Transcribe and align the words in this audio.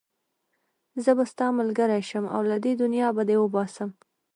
زه 1.03 1.11
به 1.17 1.23
ستا 1.31 1.47
ملګری 1.59 2.01
شم 2.09 2.25
او 2.35 2.41
له 2.51 2.57
دې 2.63 2.73
دنيا 2.81 3.07
به 3.15 3.23
دې 3.29 3.35
وباسم. 3.39 3.89